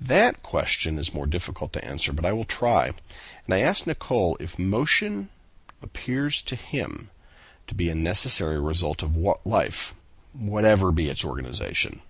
[0.00, 2.92] "That question is more difficult to answer, but I will try;
[3.44, 5.28] and I ask Nicholl if motion
[5.82, 7.10] appears to him
[7.66, 9.92] to be a necessary result of life,
[10.32, 12.00] whatever be its organization?"